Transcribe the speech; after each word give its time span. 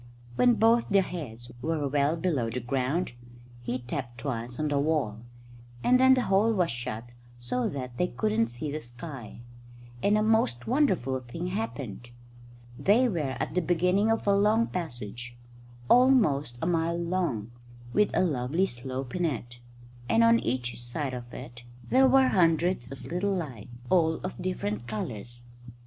When 0.35 0.55
both 0.55 0.89
their 0.89 1.03
heads 1.03 1.51
were 1.61 1.87
well 1.87 2.15
below 2.17 2.49
the 2.49 2.59
ground, 2.59 3.11
he 3.61 3.77
tapped 3.77 4.17
twice 4.17 4.57
on 4.59 4.69
the 4.69 4.79
wall; 4.79 5.19
and 5.83 5.99
then 5.99 6.15
the 6.15 6.23
hole 6.23 6.51
was 6.53 6.71
shut 6.71 7.09
so 7.37 7.69
that 7.69 7.97
they 7.99 8.07
couldn't 8.07 8.47
see 8.47 8.71
the 8.71 8.79
sky, 8.79 9.41
and 10.01 10.17
a 10.17 10.23
most 10.23 10.65
wonderful 10.65 11.19
thing 11.19 11.49
happened. 11.49 12.09
They 12.79 13.07
were 13.07 13.37
at 13.39 13.53
the 13.53 13.61
beginning 13.61 14.09
of 14.09 14.25
a 14.25 14.35
long 14.35 14.65
passage, 14.65 15.37
almost 15.87 16.57
a 16.63 16.65
mile 16.65 16.97
long, 16.97 17.51
with 17.93 18.09
a 18.15 18.21
lovely 18.25 18.65
slope 18.65 19.15
in 19.15 19.23
it; 19.23 19.59
and 20.09 20.23
on 20.23 20.39
each 20.39 20.81
side 20.81 21.13
of 21.13 21.31
it 21.31 21.63
there 21.91 22.07
were 22.07 22.29
hundreds 22.29 22.91
of 22.91 23.05
little 23.05 23.35
lights, 23.35 23.69
all 23.91 24.15
of 24.21 24.41
different 24.41 24.87
colours. 24.87 25.45